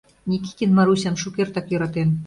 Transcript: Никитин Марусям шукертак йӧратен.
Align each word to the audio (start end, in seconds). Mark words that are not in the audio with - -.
Никитин 0.29 0.69
Марусям 0.77 1.15
шукертак 1.21 1.65
йӧратен. 1.71 2.09